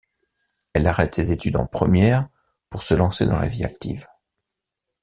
Elle 0.73 0.87
arrête 0.87 1.13
ses 1.13 1.31
études 1.31 1.57
en 1.57 1.67
première 1.67 2.27
pour 2.71 2.81
se 2.81 2.95
lancer 2.95 3.27
dans 3.27 3.37
la 3.37 3.45
vie 3.47 3.63
active. 3.63 4.07